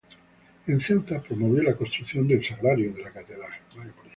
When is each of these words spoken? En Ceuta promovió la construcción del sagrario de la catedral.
En 0.65 0.79
Ceuta 0.79 1.21
promovió 1.21 1.61
la 1.61 1.75
construcción 1.75 2.27
del 2.27 2.43
sagrario 2.43 2.91
de 2.91 3.03
la 3.03 3.11
catedral. 3.11 3.51